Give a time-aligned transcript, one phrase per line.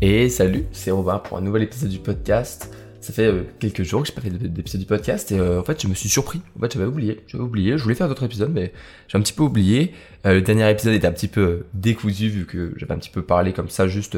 [0.00, 2.72] Et salut, c'est Robin pour un nouvel épisode du podcast.
[3.00, 5.64] Ça fait euh, quelques jours que j'ai pas fait d'épisode du podcast et euh, en
[5.64, 6.40] fait je me suis surpris.
[6.56, 7.76] En fait j'avais oublié, j'avais oublié.
[7.76, 8.72] Je voulais faire d'autres épisodes mais
[9.08, 9.92] j'ai un petit peu oublié.
[10.24, 13.22] Euh, le dernier épisode était un petit peu décousu vu que j'avais un petit peu
[13.22, 14.16] parlé comme ça juste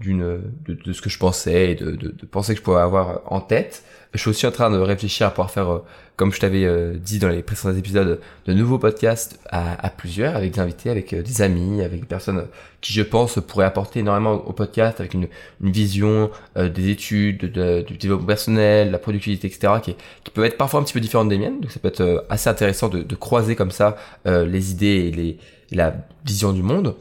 [0.00, 3.20] d'une de, ce que je pensais et de, de, de penser que je pouvais avoir
[3.26, 3.82] en tête.
[4.14, 5.84] Je suis aussi en train de réfléchir à pouvoir faire, euh,
[6.16, 10.34] comme je t'avais euh, dit dans les précédents épisodes, de nouveaux podcasts à, à plusieurs,
[10.34, 12.46] avec des invités, avec euh, des amis, avec des personnes
[12.80, 15.28] qui, je pense, pourraient apporter énormément au podcast, avec une,
[15.62, 20.56] une vision des études, de, du développement personnel, la productivité, etc., qui, qui peuvent être
[20.56, 21.60] parfois un petit peu différentes des miennes.
[21.60, 25.38] Donc ça peut être assez intéressant de, de croiser comme ça les idées et, les,
[25.72, 25.92] et la
[26.24, 26.94] vision du monde.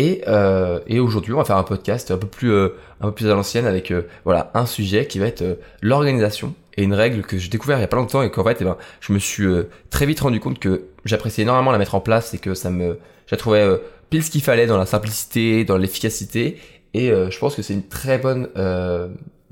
[0.00, 2.70] Et, euh, et aujourd'hui, on va faire un podcast un peu plus, euh,
[3.02, 6.54] un peu plus à l'ancienne avec euh, voilà un sujet qui va être euh, l'organisation
[6.78, 8.64] et une règle que j'ai découvert il y a pas longtemps et qu'en fait, eh
[8.64, 9.46] ben, je me suis
[9.90, 12.98] très vite rendu compte que j'appréciais énormément la mettre en place et que ça me,
[13.26, 13.76] j'ai trouvé
[14.08, 16.56] pile ce qu'il fallait dans la simplicité, dans l'efficacité.
[16.94, 18.48] Et je pense que c'est une très bonne,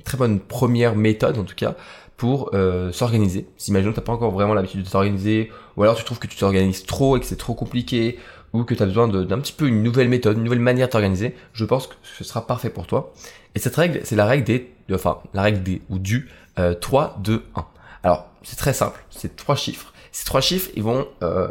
[0.04, 1.74] très bonne première méthode en tout cas
[2.16, 2.52] pour
[2.92, 3.46] s'organiser.
[3.58, 6.38] Si imagine t'as pas encore vraiment l'habitude de t'organiser, ou alors tu trouves que tu
[6.38, 8.18] t'organises trop et que c'est trop compliqué,
[8.52, 10.92] ou que tu as besoin d'un petit peu une nouvelle méthode, une nouvelle manière de
[10.92, 13.12] t'organiser, je pense que ce sera parfait pour toi.
[13.54, 17.18] Et cette règle, c'est la règle des, enfin, la règle des, ou du euh, 3,
[17.22, 17.66] 2, 1.
[18.02, 19.92] Alors, c'est très simple, c'est trois chiffres.
[20.12, 21.48] Ces trois chiffres, ils vont, euh,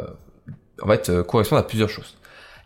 [0.82, 2.16] en fait, euh, correspondre à plusieurs choses.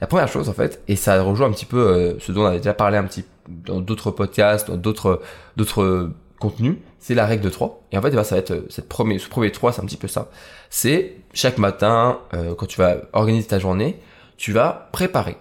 [0.00, 2.46] La première chose, en fait, et ça rejoint un petit peu euh, ce dont on
[2.46, 5.20] avait déjà parlé un petit dans d'autres podcasts, dans d'autres,
[5.56, 7.82] d'autres contenus, c'est la règle de 3.
[7.92, 9.84] Et en fait, eh ben, ça va être cette première, ce premier 3, c'est un
[9.84, 10.28] petit peu ça.
[10.70, 12.20] C'est chaque matin,
[12.56, 14.00] quand tu vas organiser ta journée,
[14.42, 15.36] tu vas préparer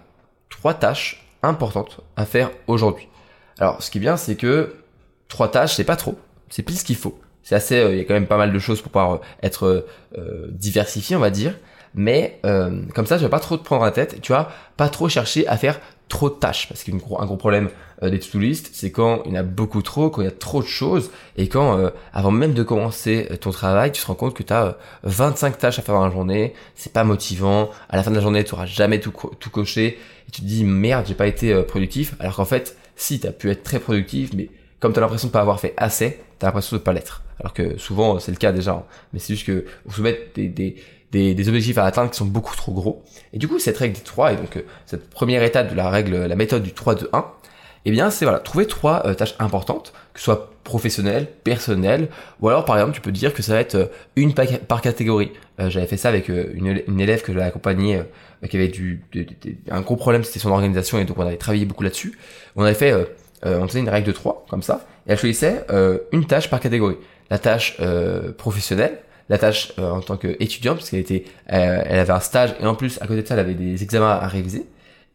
[0.48, 3.08] trois tâches importantes à faire aujourd'hui.
[3.58, 4.76] Alors, ce qui est bien, c'est que
[5.26, 6.16] trois tâches, c'est pas trop.
[6.50, 7.20] C'est plus ce qu'il faut.
[7.42, 9.18] C'est assez, euh, il y a quand même pas mal de choses pour pouvoir euh,
[9.42, 11.58] être euh, diversifié, on va dire.
[11.96, 12.40] Mais
[12.94, 14.20] comme ça, tu vas pas trop te prendre la tête.
[14.22, 16.68] Tu vas pas trop chercher à faire trop de tâches.
[16.68, 17.70] Parce qu'un gros, gros problème
[18.02, 20.32] euh, des to-do c'est quand il y en a beaucoup trop, quand il y a
[20.32, 24.06] trop de choses, et quand, euh, avant même de commencer euh, ton travail, tu te
[24.06, 27.70] rends compte que tu as 25 tâches à faire dans la journée, c'est pas motivant,
[27.88, 30.46] à la fin de la journée, tu auras jamais tout, tout coché, et tu te
[30.46, 33.78] dis, merde, j'ai pas été productif, alors qu'en fait, si, tu as pu être très
[33.78, 34.48] productif, mais
[34.80, 37.22] comme tu as l'impression de pas avoir fait assez, tu as l'impression de pas l'être.
[37.38, 38.84] Alors que souvent, c'est le cas déjà, hein.
[39.12, 40.76] mais c'est juste que vous soumettez des, des
[41.12, 43.04] des, des, objectifs à atteindre qui sont beaucoup trop gros.
[43.32, 45.88] Et du coup, cette règle des 3, et donc euh, cette première étape de la
[45.90, 47.24] règle, la méthode du 3 2 1,
[47.84, 52.08] eh bien, c'est voilà, trouver trois euh, tâches importantes, que ce soit professionnelles, personnelles,
[52.40, 53.86] ou alors par exemple, tu peux dire que ça va être euh,
[54.16, 55.32] une par, catégorie.
[55.58, 58.02] J'avais fait ça avec une, une, élève que j'avais accompagnée,
[58.48, 59.04] qui avait du,
[59.70, 62.18] un gros problème, c'était son organisation, et donc on avait travaillé beaucoup là-dessus.
[62.56, 62.92] On avait fait,
[63.44, 65.64] on faisait une règle de 3, comme ça, et elle choisissait
[66.10, 66.96] une tâche par catégorie.
[67.30, 67.80] La tâche
[68.38, 68.98] professionnelle,
[69.32, 72.66] la tâche euh, en tant qu'étudiante parce qu'elle était, euh, elle avait un stage et
[72.66, 74.66] en plus à côté de ça elle avait des examens à réviser.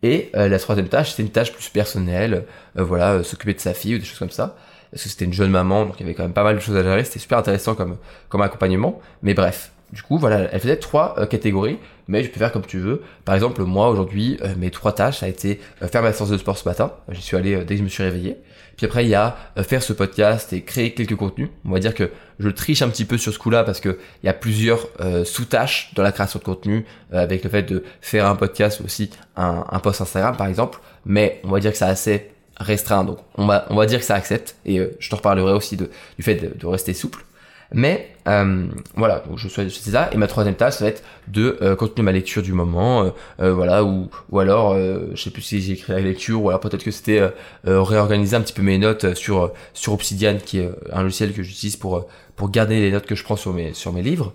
[0.01, 2.45] Et euh, la troisième tâche c'était une tâche plus personnelle,
[2.75, 4.55] voilà, s'occuper de sa fille ou des choses comme ça.
[4.89, 6.59] Parce que c'était une jeune maman donc il y avait quand même pas mal de
[6.59, 7.03] choses à gérer.
[7.03, 7.97] C'était super intéressant comme
[8.29, 8.99] comme accompagnement.
[9.21, 11.77] Mais bref, du coup, voilà, elle faisait trois catégories,
[12.07, 13.03] mais je peux faire comme tu veux.
[13.23, 15.59] Par exemple, moi aujourd'hui, mes trois tâches, ça a été
[15.91, 16.91] faire ma séance de sport ce matin.
[17.09, 18.37] J'y suis allé dès que je me suis réveillé.
[18.77, 21.49] Puis après, il y a euh, faire ce podcast et créer quelques contenus.
[21.65, 24.27] On va dire que je triche un petit peu sur ce coup-là parce que il
[24.27, 27.83] y a plusieurs euh, sous-tâches dans la création de contenu euh, avec le fait de
[28.01, 30.79] faire un podcast ou aussi un, post Instagram par exemple.
[31.05, 33.03] Mais on va dire que c'est assez restreint.
[33.03, 34.55] Donc on va, on va dire que ça accepte.
[34.65, 35.87] Et je te reparlerai aussi du
[36.19, 37.25] fait de rester souple.
[37.73, 40.09] Mais euh, voilà, donc je fais ça.
[40.13, 43.09] Et ma troisième tâche, ça va être de euh, continuer ma lecture du moment, euh,
[43.41, 46.49] euh voilà, ou ou alors, euh, je sais plus si j'ai écrit la lecture, ou
[46.49, 47.21] alors peut-être que c'était
[47.65, 51.75] réorganiser un petit peu mes notes sur sur Obsidian, qui est un logiciel que j'utilise
[51.75, 54.33] pour pour garder les notes que je prends sur mes sur mes livres.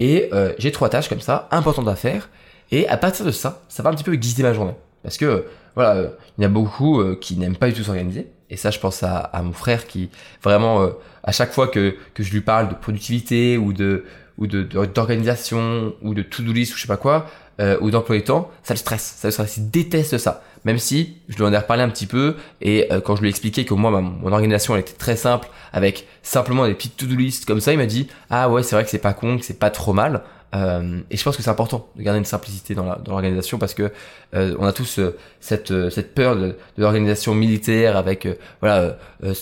[0.00, 2.28] Et j'ai trois tâches comme ça, importantes à faire.
[2.70, 5.44] Et à partir de ça, ça va un petit peu guider ma journée, parce que
[5.74, 8.28] voilà, il y a beaucoup qui n'aiment pas du tout s'organiser.
[8.50, 10.10] Et ça, je pense à, à mon frère qui
[10.42, 10.90] vraiment, euh,
[11.22, 14.04] à chaque fois que, que je lui parle de productivité ou de
[14.36, 17.30] ou de d'organisation ou de to-do list ou je sais pas quoi,
[17.60, 20.42] euh, ou d'emploi du temps, ça le stresse, ça le stresse, il déteste ça.
[20.64, 23.28] Même si je lui en ai reparlé un petit peu et euh, quand je lui
[23.28, 27.14] ai expliqué que moi mon organisation elle était très simple avec simplement des petites to-do
[27.14, 29.44] list comme ça, il m'a dit ah ouais c'est vrai que c'est pas con, que
[29.44, 30.22] c'est pas trop mal.
[30.54, 33.90] Euh, et je pense que c'est important de garder une simplicité dans l'organisation parce que
[34.34, 38.28] euh, on a tous euh, cette, peur de, l'organisation militaire avec
[38.60, 38.96] voilà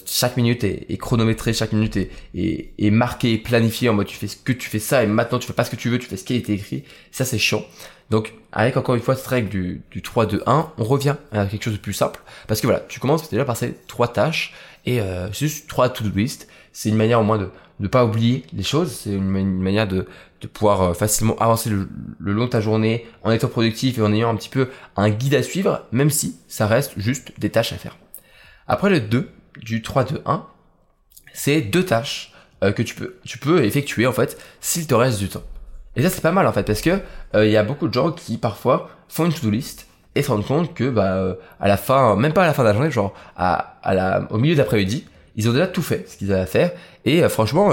[0.07, 4.29] chaque minute est, chronométrée, chaque minute est, est, est marquée, planifiée en mode tu fais
[4.29, 6.07] ce que tu fais ça et maintenant tu fais pas ce que tu veux, tu
[6.07, 6.85] fais ce qui a été écrit.
[7.11, 7.65] Ça c'est chiant.
[8.11, 11.47] Donc avec encore une fois cette règle du, du 3, 2, 1, on revient à
[11.47, 14.55] quelque chose de plus simple parce que voilà, tu commences déjà par ces trois tâches
[14.85, 15.01] et
[15.33, 16.49] juste trois to-do list.
[16.73, 19.89] C'est une manière au moins de ne pas oublier les choses, c'est une, une manière
[19.89, 20.07] de
[20.43, 21.89] de pouvoir euh, facilement avancer le,
[22.19, 25.35] long de ta journée en étant productif et en ayant un petit peu un guide
[25.35, 27.97] à suivre, même si ça reste juste des tâches à faire.
[28.67, 29.31] Après le 2
[29.61, 30.43] du 3-2-1,
[31.33, 32.33] c'est deux tâches
[32.63, 35.43] euh, que tu peux, tu peux effectuer en fait s'il te reste du temps.
[35.95, 37.01] Et ça c'est pas mal en fait parce que
[37.35, 40.31] euh, il y a beaucoup de gens qui parfois font une to-do list et se
[40.31, 42.75] rendent compte que bah euh, à la fin, même pas à la fin de la
[42.75, 45.07] journée, genre à, à la, au milieu d'après-midi,
[45.37, 46.73] ils ont déjà tout fait ce qu'ils avaient à faire
[47.05, 47.71] et franchement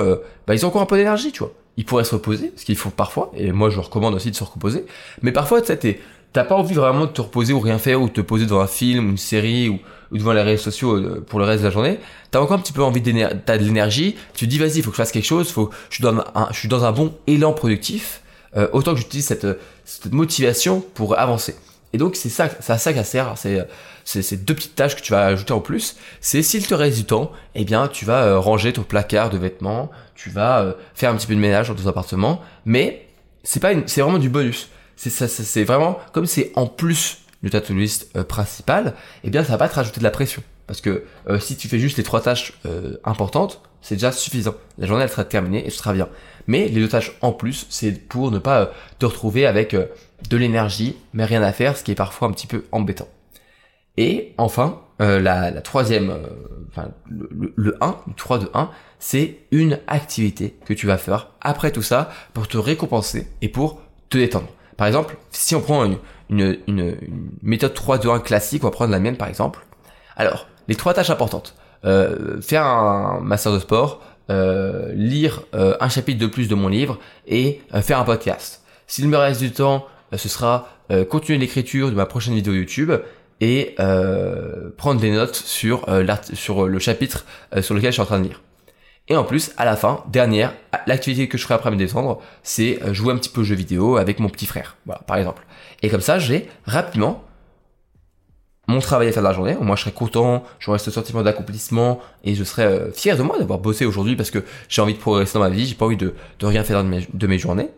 [0.47, 1.53] bah ils ont encore un peu d'énergie, tu vois.
[1.79, 4.43] Ils pourraient se reposer, ce qu'il faut parfois, et moi je recommande aussi de se
[4.43, 4.85] reposer.
[5.21, 5.99] Mais parfois, tu sais,
[6.33, 8.67] t'as pas envie vraiment de te reposer ou rien faire ou te poser devant un
[8.67, 9.79] film ou une série ou,
[10.11, 11.99] devant les réseaux sociaux euh, pour le reste de la journée.
[12.31, 14.15] T'as encore un petit peu envie d'énergie, t'as de l'énergie.
[14.33, 15.51] Tu dis vas-y, faut que je fasse quelque chose.
[15.51, 18.23] Faut, je suis dans un, je suis dans un bon élan productif.
[18.57, 19.47] Euh, autant que j'utilise cette,
[19.85, 21.55] cette motivation pour avancer.
[21.93, 23.35] Et donc c'est ça, c'est à ça qu'elle sert.
[23.37, 25.97] C'est ces deux petites tâches que tu vas ajouter en plus.
[26.21, 29.37] C'est s'il te reste du temps, eh bien tu vas euh, ranger ton placard de
[29.37, 33.07] vêtements, tu vas faire un petit peu de ménage dans ton appartement, mais
[33.43, 34.69] c'est pas, c'est vraiment du bonus
[34.99, 39.29] c'est ça, c'est vraiment comme c'est en plus de ta to-do list euh, principale, eh
[39.29, 40.43] bien ça va te rajouter de la pression.
[40.67, 44.55] Parce que euh, si tu fais juste les trois tâches euh, importantes, c'est déjà suffisant.
[44.77, 46.09] La journée elle sera terminée et ce sera bien.
[46.47, 49.73] Mais les deux tâches en plus, c'est pour ne pas te retrouver avec
[50.29, 53.07] de l'énergie, mais rien à faire, ce qui est parfois un petit peu embêtant.
[53.97, 56.13] Et enfin, la, la, troisième,
[56.69, 58.69] enfin le, le, 1, le 3 de 1,
[58.99, 63.81] c'est une activité que tu vas faire après tout ça pour te récompenser et pour
[64.09, 64.49] te détendre.
[64.79, 65.85] Par exemple, si on prend
[66.29, 66.97] une,
[67.41, 69.59] méthode 3-2-1 classique, on va prendre la mienne par exemple.
[70.15, 71.55] Alors, les trois tâches importantes.
[71.83, 76.69] Euh, faire un master de sport, euh, lire euh, un chapitre de plus de mon
[76.69, 78.63] livre et faire un podcast.
[78.87, 80.69] S'il me reste du temps, ce sera
[81.09, 82.91] continuer l'écriture de ma prochaine vidéo YouTube
[83.41, 83.75] et
[84.77, 85.85] prendre des notes sur,
[86.33, 87.25] sur le chapitre
[87.61, 88.41] sur lequel je suis en train de lire.
[89.09, 90.53] Et en plus, à la fin, dernière,
[90.85, 93.55] l'activité que je ferai après me détendre, c'est euh, jouer un petit peu aux jeux
[93.55, 94.77] vidéo avec mon petit frère.
[94.85, 95.45] Voilà, par exemple.
[95.81, 97.23] Et comme ça, j'ai rapidement
[98.67, 99.57] mon travail à faire de la journée.
[99.59, 103.39] Moi, je serai content, j'aurai ce sentiment d'accomplissement et je serai euh, fier de moi
[103.39, 105.65] d'avoir bossé aujourd'hui parce que j'ai envie de progresser dans ma vie.
[105.65, 107.71] J'ai pas envie de, de rien faire de mes, de mes journées.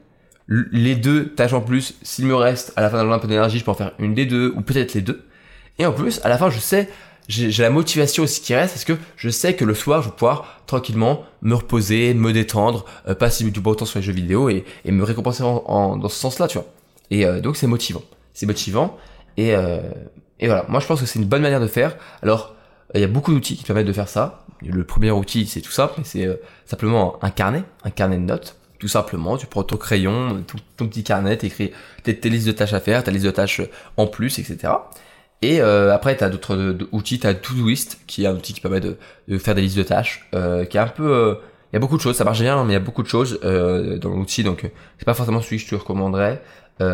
[0.53, 3.27] Les deux tâches en plus, s'il me reste à la fin de la un peu
[3.27, 5.23] d'énergie, je peux en faire une des deux ou peut-être les deux.
[5.79, 6.89] Et en plus, à la fin, je sais
[7.31, 10.15] j'ai la motivation aussi qui reste parce que je sais que le soir, je vais
[10.15, 14.49] pouvoir tranquillement me reposer, me détendre, euh, passer du bon temps sur les jeux vidéo
[14.49, 16.67] et, et me récompenser en, dans ce sens-là, tu vois.
[17.09, 18.01] Et euh, donc c'est motivant.
[18.33, 18.97] C'est motivant.
[19.37, 19.79] Et, euh,
[20.39, 21.95] et voilà, moi je pense que c'est une bonne manière de faire.
[22.21, 22.55] Alors,
[22.93, 24.45] il y a beaucoup d'outils qui permettent de faire ça.
[24.61, 26.27] Le premier outil, c'est tout simple, c'est
[26.65, 28.57] simplement un carnet, un carnet de notes.
[28.81, 30.43] Tout simplement, tu prends ton crayon,
[30.75, 33.61] ton, petit carnet, t'écris tes, tes listes de tâches à faire, ta liste de tâches
[33.95, 34.73] en plus, etc.
[35.43, 38.59] Et euh, après, tu as d'autres outils, tu as Todoist, qui est un outil qui
[38.59, 38.97] permet de,
[39.37, 41.13] faire des listes de tâches, euh, qui est un peu...
[41.13, 41.35] Euh,
[41.71, 43.07] il y a beaucoup de choses, ça marche bien, mais il y a beaucoup de
[43.07, 44.67] choses euh, dans l'outil, donc
[44.97, 46.41] c'est pas forcément celui que je te recommanderais.
[46.79, 46.85] il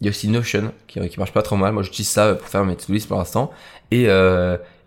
[0.00, 1.74] y a aussi Notion, qui, qui marche pas trop mal.
[1.74, 3.52] Moi, j'utilise ça pour faire mes to pour l'instant.
[3.90, 4.08] Et,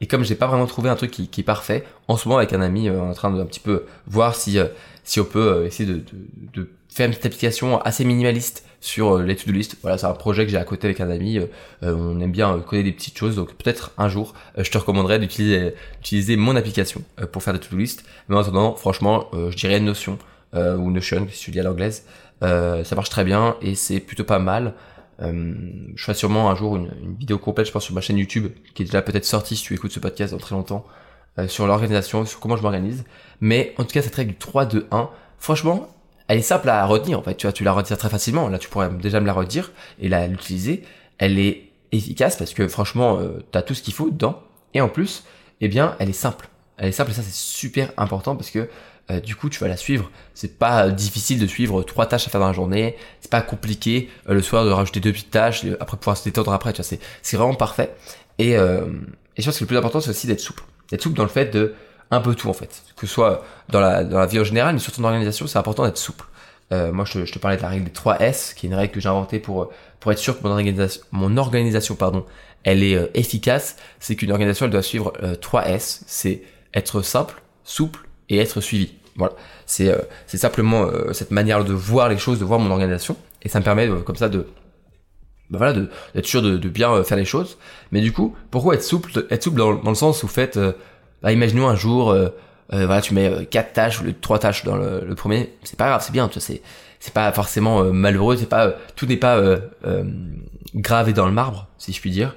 [0.01, 2.39] et comme j'ai pas vraiment trouvé un truc qui, qui, est parfait, en ce moment
[2.39, 4.57] avec un ami, est en train de un petit peu voir si
[5.03, 6.03] si on peut essayer de,
[6.53, 9.77] de, de faire une petite application assez minimaliste sur euh, les to-do list.
[9.81, 11.39] Voilà, c'est un projet que j'ai à côté avec un ami.
[11.39, 11.47] Euh,
[11.83, 15.19] euh, on aime bien coder des petites choses, donc peut-être un jour, je te recommanderais
[15.19, 17.01] d'utiliser utiliser mon application
[17.31, 18.05] pour faire des to-do list.
[18.29, 20.17] Mais en attendant, franchement, je dirais Notion
[20.53, 22.05] ou Notion si tu dis à l'anglaise.
[22.41, 24.73] ça marche très bien et c'est plutôt pas mal.
[25.19, 28.83] Je ferai sûrement un jour une, vidéo complète, je pense, sur ma chaîne YouTube, qui
[28.83, 30.85] est déjà peut-être sortie si tu écoutes ce podcast dans très longtemps,
[31.47, 33.05] sur l'organisation, sur comment je m'organise.
[33.41, 35.89] Mais en tout cas, cette règle du 3, 2, 1, franchement,
[36.27, 37.35] elle est simple à retenir en fait.
[37.35, 38.49] Tu vois, tu la retiens très facilement.
[38.49, 40.83] Là, tu pourrais déjà me la redire et l'utiliser.
[41.17, 44.41] Elle est efficace parce que franchement, euh, tu as tout ce qu'il faut dedans.
[44.73, 45.23] Et en plus,
[45.61, 46.49] eh bien, elle est simple.
[46.77, 48.69] Elle est simple et ça c'est super important parce que
[49.11, 50.11] euh, du coup tu vas la suivre.
[50.33, 52.95] C'est pas difficile de suivre trois tâches à faire dans la journée.
[53.21, 56.53] C'est pas compliqué euh, le soir de rajouter deux petites tâches après pouvoir se détendre
[56.53, 56.73] après.
[56.73, 57.93] Tu vois, c'est c'est vraiment parfait.
[58.39, 60.63] Et et je pense que le plus important c'est aussi d'être souple.
[60.89, 61.73] D'être souple dans le fait de
[62.11, 62.83] un peu tout en fait.
[62.95, 65.57] Que ce soit dans la, dans la vie en général, mais surtout dans l'organisation, c'est
[65.57, 66.25] important d'être souple.
[66.71, 68.69] Euh, moi, je te, je te, parlais de la règle des 3 S, qui est
[68.69, 72.25] une règle que j'ai inventée pour, pour être sûr que mon organisation, mon organisation pardon,
[72.63, 73.77] elle est euh, efficace.
[73.99, 76.03] C'est qu'une organisation, elle doit suivre euh, 3 S.
[76.07, 76.41] C'est
[76.73, 78.93] être simple, souple et être suivi.
[79.15, 79.33] Voilà.
[79.65, 83.15] C'est euh, simplement euh, cette manière de voir les choses, de voir mon organisation.
[83.41, 84.47] Et ça me permet comme ça de,
[85.49, 85.73] bah voilà,
[86.13, 87.57] d'être sûr de, de, bien faire les choses.
[87.91, 90.59] Mais du coup, pourquoi être souple Être souple dans, dans le sens où faites
[91.25, 92.29] bah, imaginons un jour, euh,
[92.71, 95.87] euh, voilà, tu mets euh, quatre tâches ou trois tâches dans le, premier, c'est pas
[95.87, 96.61] grave, c'est bien, tu vois, c'est
[96.99, 99.39] c'est pas forcément malheureux, c'est pas tout n'est pas
[100.73, 102.35] gravé dans le marbre, si je puis dire.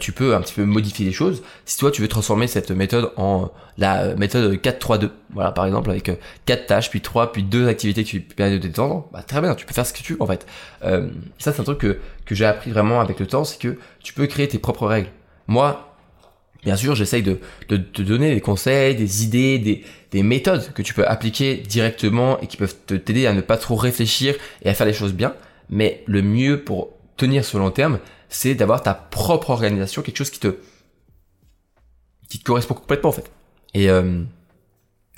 [0.00, 1.42] Tu peux un petit peu modifier les choses.
[1.64, 6.10] Si toi tu veux transformer cette méthode en la méthode 4-3-2, voilà par exemple avec
[6.44, 9.64] quatre tâches, puis trois, puis deux activités qui permettent de détendre, bah très bien, tu
[9.66, 10.46] peux faire ce que tu veux en fait.
[10.82, 14.12] ça c'est un truc que, que j'ai appris vraiment avec le temps, c'est que tu
[14.12, 15.08] peux créer tes propres règles.
[15.46, 15.86] Moi,
[16.66, 17.38] Bien sûr, j'essaye de,
[17.68, 22.40] de, te donner des conseils, des idées, des, des méthodes que tu peux appliquer directement
[22.40, 25.34] et qui peuvent t'aider à ne pas trop réfléchir et à faire les choses bien.
[25.70, 28.00] Mais le mieux pour tenir sur long terme,
[28.36, 30.56] c'est d'avoir ta propre organisation, quelque chose qui te
[32.28, 33.30] qui te correspond complètement en fait.
[33.72, 34.22] Et euh,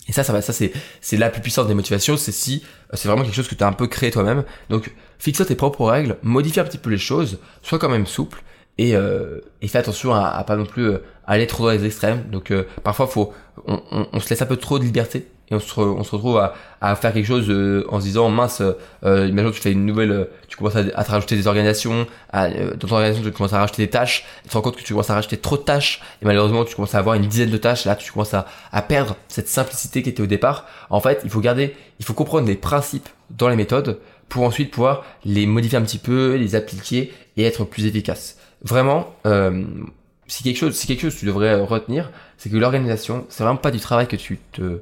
[0.08, 2.96] et ça, ça va, ça c'est c'est la plus puissante des motivations, c'est si euh,
[2.96, 4.44] c'est vraiment quelque chose que tu as un peu créé toi-même.
[4.70, 8.42] Donc fixe tes propres règles, modifie un petit peu les choses, sois quand même souple
[8.78, 10.92] et, euh, et fais attention à, à, pas non plus
[11.26, 12.22] aller trop dans les extrêmes.
[12.30, 12.52] Donc
[12.84, 13.32] parfois faut
[13.66, 16.38] on, on, se laisse un peu trop de liberté et on se, on se retrouve
[16.38, 18.62] à, à, faire quelque chose euh, en se disant mince
[19.04, 22.88] euh, imagine tu fais une nouvelle tu commences à, te rajouter des organisations à, dans
[22.88, 25.10] ton organisation tu commences à rajouter des tâches tu te rends compte que tu commences
[25.10, 27.84] à rajouter trop de tâches et malheureusement tu commences à avoir une dizaine de tâches
[27.84, 30.66] là tu commences à, à perdre cette simplicité qui était au départ.
[30.90, 34.70] En fait il faut garder il faut comprendre les principes dans les méthodes pour ensuite
[34.70, 38.36] pouvoir les modifier un petit peu les appliquer et être plus efficace.
[38.62, 39.64] Vraiment euh,
[40.28, 43.58] si quelque chose, si quelque chose que tu devrais retenir, c'est que l'organisation, c'est vraiment
[43.58, 44.80] pas du travail que tu te,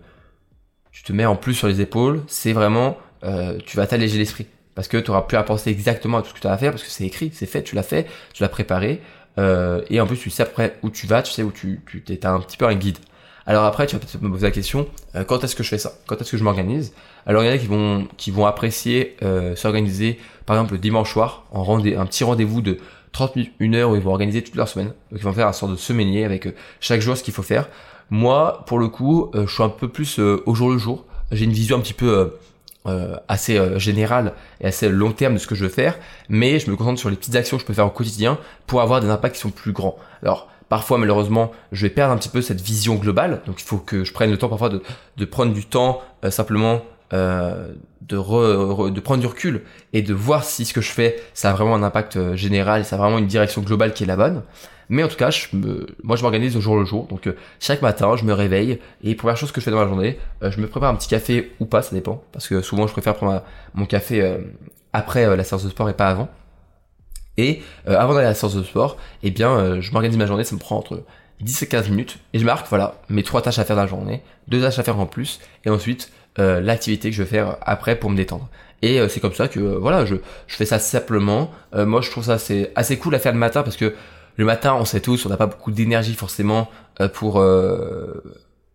[0.97, 4.47] tu te mets en plus sur les épaules, c'est vraiment, euh, tu vas t'alléger l'esprit.
[4.75, 6.57] Parce que tu auras plus à penser exactement à tout ce que tu as à
[6.57, 9.03] faire, parce que c'est écrit, c'est fait, tu l'as fait, tu l'as préparé,
[9.37, 12.03] euh, et en plus tu sais après où tu vas, tu sais où tu, tu
[12.03, 12.97] t'es un petit peu un guide.
[13.45, 15.77] Alors après, tu vas peut-être me poser la question, euh, quand est-ce que je fais
[15.77, 15.93] ça?
[16.07, 16.95] Quand est-ce que je m'organise?
[17.27, 19.17] Alors il y en a qui vont, qui vont apprécier
[19.55, 22.79] s'organiser, par exemple le dimanche soir, en rendez un petit rendez-vous de
[23.13, 24.89] 30 minutes, une heure où ils vont organiser toute leur semaine.
[25.11, 26.49] Donc ils vont faire un sort de semainier avec
[26.81, 27.69] chaque jour ce qu'il faut faire.
[28.11, 31.05] Moi, pour le coup, euh, je suis un peu plus euh, au jour le jour.
[31.33, 32.35] J'ai une vision un petit peu
[33.27, 35.99] assez générale et assez long terme de ce que je veux faire,
[36.29, 38.81] mais je me concentre sur les petites actions que je peux faire au quotidien pour
[38.81, 39.97] avoir des impacts qui sont plus grands.
[40.23, 43.79] Alors, parfois malheureusement je vais perdre un petit peu cette vision globale donc il faut
[43.79, 44.83] que je prenne le temps parfois de,
[45.17, 46.83] de prendre du temps simplement
[47.13, 47.69] euh,
[48.03, 48.17] de,
[48.91, 51.75] de prendre du recul et de voir si ce que je fais, ça a vraiment
[51.75, 54.43] un impact euh, général, ça a vraiment une direction globale qui est la bonne.
[54.89, 57.07] Mais en tout cas, je me, moi je m'organise au jour le jour.
[57.07, 59.89] Donc euh, chaque matin, je me réveille et première chose que je fais dans la
[59.89, 62.23] journée, je me prépare un petit café ou pas, ça dépend.
[62.33, 63.43] Parce que souvent je préfère prendre
[63.75, 64.37] mon café
[64.93, 66.29] après la séance de sport et pas avant.
[67.39, 70.55] Et avant d'aller à la séance de sport, eh bien je m'organise ma journée, ça
[70.55, 71.03] me prend entre
[71.41, 73.89] 10 et 15 minutes et je marque voilà mes trois tâches à faire dans la
[73.89, 77.57] journée, deux tâches à faire en plus et ensuite euh, l'activité que je vais faire
[77.63, 78.49] après pour me détendre.
[78.83, 80.17] Et euh, c'est comme ça que euh, voilà, je,
[80.47, 81.51] je fais ça simplement.
[81.75, 83.95] moi, je trouve ça c'est assez cool à faire le matin parce que
[84.37, 86.69] le matin, on sait tous, on n'a pas beaucoup d'énergie forcément
[87.15, 87.43] pour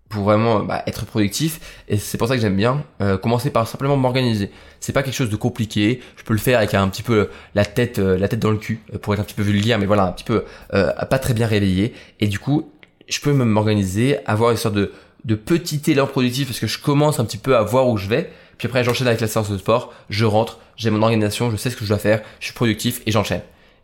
[0.09, 1.83] pour vraiment bah, être productif.
[1.87, 2.83] Et c'est pour ça que j'aime bien
[3.21, 4.49] commencer par simplement m'organiser.
[4.79, 6.01] C'est pas quelque chose de compliqué.
[6.17, 8.79] Je peux le faire avec un petit peu la tête la tête dans le cul
[9.03, 11.93] pour être un petit peu vulgaire, mais voilà, un petit peu pas très bien réveillé.
[12.19, 12.71] Et du coup,
[13.07, 14.91] je peux m'organiser, avoir une sorte de
[15.25, 18.07] de petit élan productif parce que je commence un petit peu à voir où je
[18.07, 18.31] vais.
[18.57, 21.69] Puis après, j'enchaîne avec la séance de sport, je rentre, j'ai mon organisation, je sais
[21.69, 23.41] ce que je dois faire, je suis productif et j'enchaîne.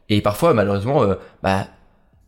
[0.09, 1.67] Et parfois, malheureusement, euh, bah,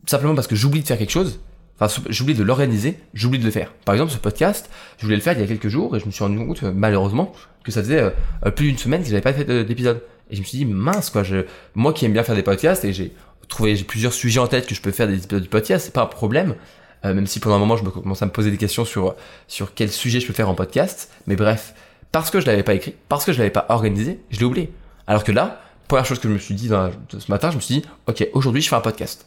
[0.06, 1.40] simplement parce que j'oublie de faire quelque chose,
[1.78, 3.72] enfin, j'oublie de l'organiser, j'oublie de le faire.
[3.84, 6.06] Par exemple, ce podcast, je voulais le faire il y a quelques jours et je
[6.06, 8.12] me suis rendu compte, euh, malheureusement, que ça faisait
[8.44, 10.02] euh, plus d'une semaine que j'avais pas fait d'épisode.
[10.30, 12.84] Et je me suis dit, mince, quoi, je, moi qui aime bien faire des podcasts
[12.84, 13.12] et j'ai
[13.48, 15.94] trouvé, j'ai plusieurs sujets en tête que je peux faire des épisodes de podcast, c'est
[15.94, 16.54] pas un problème.
[17.04, 19.14] Euh, même si pendant un moment je me commence à me poser des questions sur
[19.48, 21.10] sur quel sujet je peux faire en podcast.
[21.26, 21.74] Mais bref,
[22.12, 24.72] parce que je l'avais pas écrit, parce que je l'avais pas organisé, je l'ai oublié.
[25.06, 27.76] Alors que là, première chose que je me suis dit ce matin, je me suis
[27.76, 29.26] dit, ok, aujourd'hui je fais un podcast.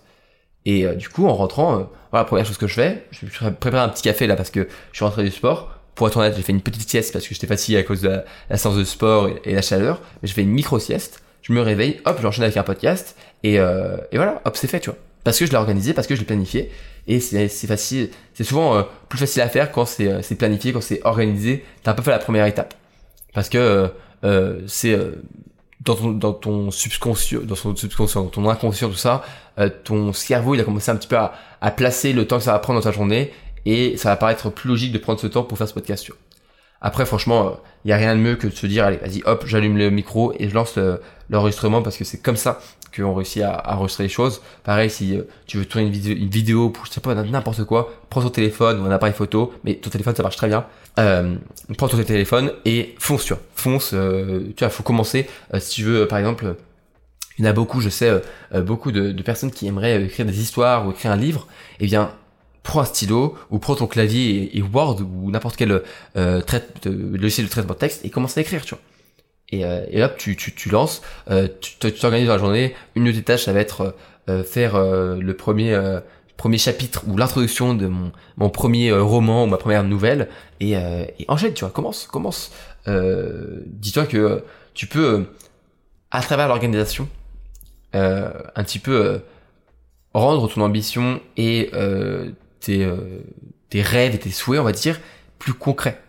[0.65, 3.51] Et euh, du coup, en rentrant, euh, voilà, première chose que je fais, je me
[3.51, 5.71] préparé un petit café là parce que je suis rentré du sport.
[5.95, 8.23] Pour être honnête, j'ai fait une petite sieste parce que j'étais fatigué à cause de
[8.49, 10.01] la, séance de sport et, la chaleur.
[10.21, 11.21] Mais je fais une micro sieste.
[11.41, 14.89] Je me réveille, hop, j'enchaîne avec un podcast et, et voilà, hop, c'est fait, tu
[14.89, 14.97] vois.
[15.23, 16.69] Parce que je l'ai organisé, parce que je l'ai planifié
[17.07, 20.81] et c'est facile, c'est souvent euh, plus facile à faire quand c'est euh, planifié, quand
[20.81, 21.65] c'est organisé.
[21.83, 22.73] T'as un peu fait la première étape
[23.33, 23.91] parce que
[24.23, 24.97] euh, c'est
[25.81, 29.23] dans ton dans ton subconscient, dans ton inconscient, tout ça,
[29.83, 32.53] ton cerveau il a commencé un petit peu à, à, placer le temps que ça
[32.53, 33.33] va prendre dans ta journée
[33.65, 36.09] et ça va paraître plus logique de prendre ce temps pour faire ce podcast.
[36.83, 39.45] Après, franchement, il y a rien de mieux que de se dire, allez, vas-y, hop,
[39.47, 40.77] j'allume le micro et je lance
[41.29, 42.59] l'enregistrement parce que c'est comme ça
[42.95, 44.41] qu'on réussit à, à, enregistrer les choses.
[44.63, 47.91] Pareil, si euh, tu veux tourner une vidéo, une vidéo pour, sais pas, n'importe quoi,
[48.09, 50.65] prends ton téléphone ou un appareil photo, mais ton téléphone, ça marche très bien.
[50.99, 51.35] Euh,
[51.77, 53.41] prends ton téléphone et fonce, tu vois.
[53.55, 55.27] Fonce, euh, tu vois, faut commencer.
[55.53, 56.55] Euh, si tu veux, par exemple,
[57.37, 58.11] il y en a beaucoup, je sais,
[58.53, 61.47] beaucoup de, personnes qui aimeraient écrire des histoires ou écrire un livre.
[61.79, 62.11] Eh bien,
[62.63, 65.83] prends un stylo ou prends ton clavier et, Word ou n'importe quel
[66.15, 68.81] euh, traite, logiciel de traitement de texte et commence à écrire, tu vois.
[69.49, 72.73] Et, euh, et hop, tu, tu, tu lances, euh, tu t'organises dans la journée.
[72.95, 73.95] Une de tes tâches, ça va être
[74.29, 75.77] euh, faire euh, le premier
[76.37, 80.29] premier chapitre ou l'introduction de mon, mon premier roman ou ma première nouvelle
[80.59, 82.51] et, et enchaîne, tu vois, commence, commence.
[82.87, 84.43] Dis-toi que
[84.73, 85.27] tu peux,
[86.11, 87.07] à travers l'organisation,
[87.93, 89.21] un petit peu
[90.13, 91.69] rendre ton ambition et
[92.63, 92.89] tes,
[93.69, 94.99] tes rêves et tes souhaits, on va dire,
[95.39, 95.99] plus concrets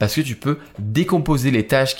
[0.00, 1.94] parce que tu peux décomposer les tâches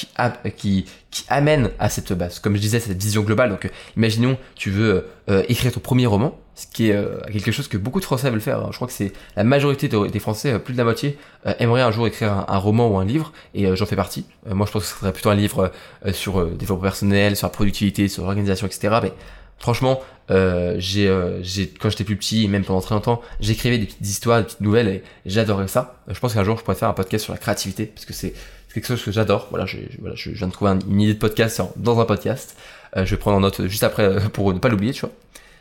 [0.56, 0.86] qui,
[1.28, 2.38] amènent à cette base.
[2.38, 3.50] Comme je disais, cette vision globale.
[3.50, 7.52] Donc, euh, imaginons, tu veux euh, écrire ton premier roman, ce qui est euh, quelque
[7.52, 8.72] chose que beaucoup de Français veulent faire.
[8.72, 11.18] Je crois que c'est la majorité des Français, plus de la moitié,
[11.58, 14.24] aimeraient un jour écrire un, roman ou un livre, et j'en fais partie.
[14.46, 15.70] moi, je pense que ce serait plutôt un livre
[16.12, 18.98] sur développement personnel, sur la productivité, sur l'organisation, etc.
[19.02, 19.12] Mais
[19.60, 20.00] Franchement,
[20.30, 23.86] euh, j'ai, euh, j'ai, quand j'étais plus petit, et même pendant très longtemps, j'écrivais des
[23.86, 26.02] petites histoires, des petites nouvelles, et j'adorais ça.
[26.08, 28.34] Je pense qu'un jour, je pourrais faire un podcast sur la créativité, parce que c'est
[28.72, 29.48] quelque chose que j'adore.
[29.50, 32.56] Voilà, j'ai, voilà, je viens de trouver une idée de podcast dans un podcast.
[32.96, 35.12] Euh, je vais prendre en note juste après euh, pour ne pas l'oublier, tu vois.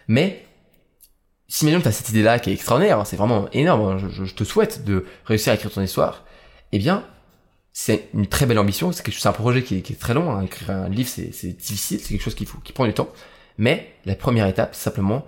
[0.07, 0.45] Mais
[1.47, 4.23] si maintenant tu as cette idée-là qui est extraordinaire, hein, c'est vraiment énorme, hein, je,
[4.23, 6.23] je, te souhaite de réussir à écrire ton histoire,
[6.71, 7.03] eh bien,
[7.73, 10.13] c'est une très belle ambition, c'est, quelque, c'est un projet qui est, qui est très
[10.13, 10.43] long, hein.
[10.43, 13.09] écrire un livre c'est, c'est difficile, c'est quelque chose qui, faut, qui prend du temps,
[13.59, 15.25] mais la première étape, c'est simplement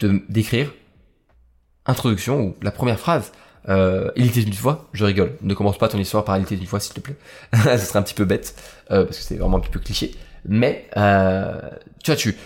[0.00, 0.74] de d'écrire
[1.86, 3.30] introduction ou la première phrase.
[3.68, 5.36] Euh, il était une fois, je rigole.
[5.40, 7.16] Ne commence pas ton histoire par il était une fois, s'il te plaît.
[7.54, 8.56] Ce serait un petit peu bête,
[8.90, 10.16] euh, parce que c'est vraiment un petit peu cliché.
[10.44, 11.60] Mais euh,
[12.02, 12.36] tu vois, tu,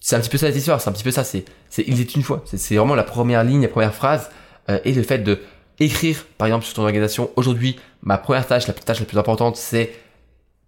[0.00, 0.80] c'est un petit peu ça l'histoire.
[0.80, 1.22] C'est un petit peu ça.
[1.22, 2.42] C'est, c'est il était une fois.
[2.46, 4.30] C'est, vraiment la première ligne, la première phrase,
[4.70, 5.38] euh, et le fait de
[5.78, 7.30] écrire, par exemple, sur ton organisation.
[7.36, 9.92] Aujourd'hui, ma première tâche, la tâche la plus importante, c'est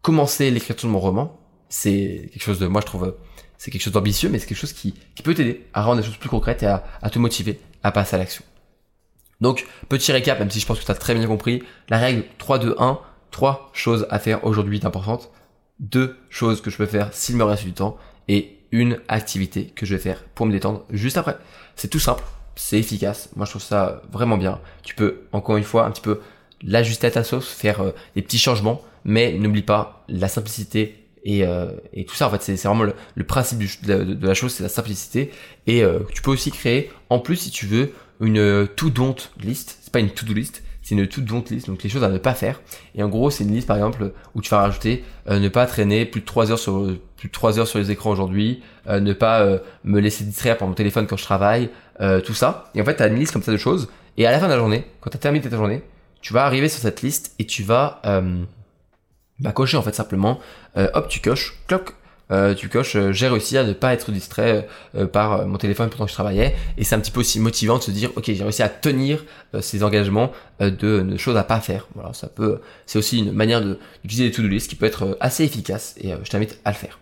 [0.03, 1.41] commencer l'écriture de mon roman.
[1.71, 3.15] C'est quelque chose de, moi, je trouve
[3.59, 6.17] c'est quelque chose d'ambitieux, mais c'est quelque chose qui, peut t'aider à rendre les choses
[6.17, 8.45] plus concrètes et à, à te motiver à passer à l'action.
[9.41, 12.25] Donc, petit récap, même si je pense que tu as très bien compris, la règle
[12.39, 12.99] 3, 2, 1,
[13.31, 15.31] trois choses à faire aujourd'hui d'importantes,
[15.81, 17.97] deux choses que je peux faire s'il me reste du temps,
[18.27, 21.37] et une activité que je vais faire pour me détendre juste après.
[21.77, 22.25] C'est tout simple,
[22.57, 24.61] c'est efficace, moi je trouve ça vraiment bien.
[24.83, 26.21] Tu peux, encore une fois, un petit peu
[26.63, 31.45] l'ajuster à ta sauce, faire euh, des petits changements, mais n'oublie pas la simplicité et,
[31.45, 34.69] euh, et, tout ça en fait c'est vraiment le, principe de, la chose c'est la
[34.69, 35.31] simplicité.
[35.67, 39.79] Et euh, tu peux aussi créer en plus si tu veux une to don't list.
[39.81, 41.67] C'est pas une to do list c'est une to don't list.
[41.67, 42.61] Donc les choses à ne pas faire.
[42.95, 45.67] Et en gros c'est une liste par exemple où tu vas rajouter euh, ne pas
[45.67, 49.13] traîner plus de 3 heures sur plus de 3 heures sur les écrans aujourd'hui ne
[49.13, 49.45] pas
[49.85, 51.69] me laisser distraire par mon téléphone quand je travaille
[52.25, 52.71] tout ça.
[52.75, 53.89] Et en fait tu as une liste comme ça de choses.
[54.17, 55.83] Et à la fin de la journée quand tu as terminé ta journée
[56.21, 58.01] tu vas arriver sur cette liste et tu vas
[59.41, 60.41] bah cocher en fait simplement.
[60.77, 61.55] Euh, hop tu coches.
[61.67, 61.95] Cloc.
[62.31, 62.97] Euh, tu coches.
[62.97, 64.69] Euh, j'ai réussi à ne pas être distrait
[65.13, 66.57] par mon téléphone pendant que je travaillais.
[66.77, 69.25] Et c'est un petit peu aussi motivant de se dire ok j'ai réussi à tenir
[69.61, 71.87] ces engagements de, choses à pas faire.
[71.95, 75.17] Voilà ça peut c'est aussi une manière de d'utiliser les to-do list qui peut être
[75.21, 75.95] assez efficace.
[76.01, 76.99] Et je t'invite à le faire.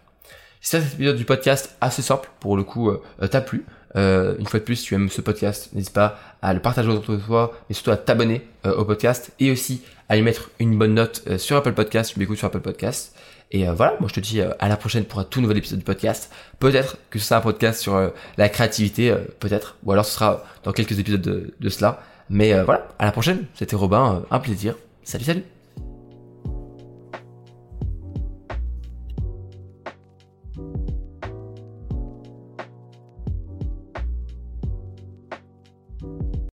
[0.61, 2.92] Si cet épisode du podcast assez simple pour le coup
[3.31, 3.64] t'a plu
[3.96, 7.16] une fois de plus, si tu aimes ce podcast, n'hésite pas à le partager autour
[7.16, 10.94] de toi, mais surtout à t'abonner au podcast et aussi à lui mettre une bonne
[10.94, 13.16] note euh, sur Apple Podcast, tu m'écoutes sur Apple Podcast.
[13.52, 15.59] Et euh, voilà, moi je te dis euh, à la prochaine pour un tout nouvel
[15.59, 16.32] épisode du podcast.
[16.59, 20.72] Peut-être que ce sera un podcast sur la créativité, peut-être, ou alors ce sera dans
[20.72, 22.02] quelques épisodes de, de cela.
[22.28, 24.74] Mais voilà, à la prochaine, c'était Robin, un plaisir.
[25.04, 25.56] Salut salut